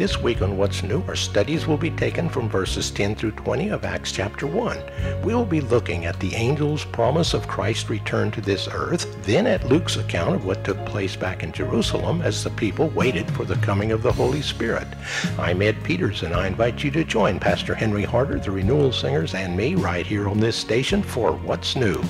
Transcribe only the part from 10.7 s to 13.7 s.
place back in Jerusalem as the people waited for the